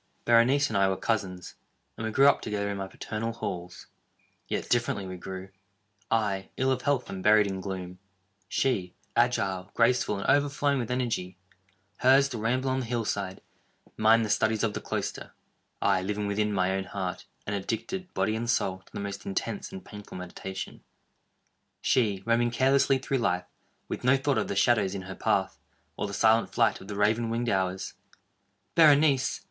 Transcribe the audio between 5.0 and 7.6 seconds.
we grew—I, ill of health, and buried